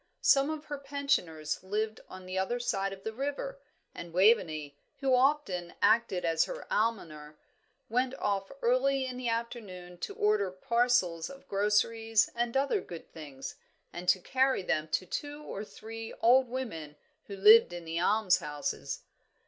[0.23, 3.59] Some of her pensioners lived on the other side of the river,
[3.93, 7.37] and Waveney, who often acted as her almoner,
[7.87, 13.57] went off early in the afternoon to order parcels of groceries and other good things,
[13.93, 16.95] and to carry them to two or three old women
[17.25, 19.01] who lived in the almshouses.